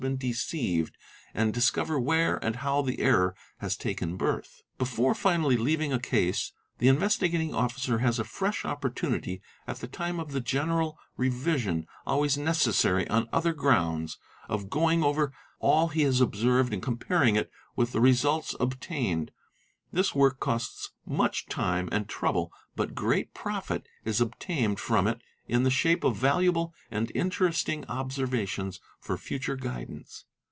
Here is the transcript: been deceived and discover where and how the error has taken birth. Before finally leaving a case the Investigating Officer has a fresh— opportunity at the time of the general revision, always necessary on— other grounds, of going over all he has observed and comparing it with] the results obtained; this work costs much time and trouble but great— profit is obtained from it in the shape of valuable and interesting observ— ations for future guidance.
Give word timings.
been 0.01 0.17
deceived 0.17 0.97
and 1.31 1.53
discover 1.53 1.99
where 1.99 2.43
and 2.43 2.55
how 2.55 2.81
the 2.81 3.01
error 3.01 3.35
has 3.59 3.77
taken 3.77 4.17
birth. 4.17 4.63
Before 4.79 5.13
finally 5.13 5.55
leaving 5.57 5.93
a 5.93 5.99
case 5.99 6.53
the 6.79 6.87
Investigating 6.87 7.53
Officer 7.53 7.99
has 7.99 8.17
a 8.17 8.23
fresh— 8.23 8.65
opportunity 8.65 9.43
at 9.67 9.77
the 9.77 9.85
time 9.87 10.19
of 10.19 10.31
the 10.31 10.41
general 10.41 10.97
revision, 11.17 11.85
always 12.03 12.35
necessary 12.35 13.07
on— 13.09 13.29
other 13.31 13.53
grounds, 13.53 14.17
of 14.49 14.71
going 14.71 15.03
over 15.03 15.33
all 15.59 15.89
he 15.89 16.01
has 16.01 16.19
observed 16.19 16.73
and 16.73 16.81
comparing 16.81 17.35
it 17.35 17.51
with] 17.75 17.91
the 17.91 18.01
results 18.01 18.55
obtained; 18.59 19.29
this 19.93 20.15
work 20.15 20.39
costs 20.39 20.89
much 21.05 21.45
time 21.45 21.87
and 21.91 22.09
trouble 22.09 22.51
but 22.75 22.95
great— 22.95 23.31
profit 23.35 23.85
is 24.03 24.19
obtained 24.19 24.79
from 24.79 25.05
it 25.05 25.21
in 25.47 25.63
the 25.63 25.69
shape 25.71 26.05
of 26.05 26.15
valuable 26.15 26.73
and 26.89 27.11
interesting 27.13 27.83
observ— 27.89 28.29
ations 28.33 28.79
for 29.01 29.17
future 29.17 29.57
guidance. 29.57 30.23